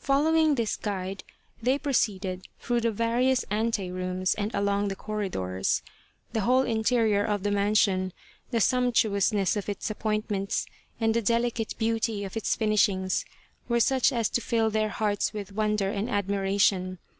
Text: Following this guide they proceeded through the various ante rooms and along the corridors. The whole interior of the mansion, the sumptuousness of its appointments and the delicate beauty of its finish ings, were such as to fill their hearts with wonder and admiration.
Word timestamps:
Following 0.00 0.56
this 0.56 0.76
guide 0.76 1.22
they 1.62 1.78
proceeded 1.78 2.48
through 2.58 2.80
the 2.80 2.90
various 2.90 3.44
ante 3.52 3.88
rooms 3.92 4.34
and 4.34 4.52
along 4.52 4.88
the 4.88 4.96
corridors. 4.96 5.80
The 6.32 6.40
whole 6.40 6.62
interior 6.62 7.22
of 7.24 7.44
the 7.44 7.52
mansion, 7.52 8.12
the 8.50 8.60
sumptuousness 8.60 9.54
of 9.54 9.68
its 9.68 9.88
appointments 9.88 10.66
and 11.00 11.14
the 11.14 11.22
delicate 11.22 11.78
beauty 11.78 12.24
of 12.24 12.36
its 12.36 12.56
finish 12.56 12.88
ings, 12.88 13.24
were 13.68 13.78
such 13.78 14.12
as 14.12 14.28
to 14.30 14.40
fill 14.40 14.70
their 14.70 14.88
hearts 14.88 15.32
with 15.32 15.52
wonder 15.52 15.88
and 15.88 16.10
admiration. 16.10 16.98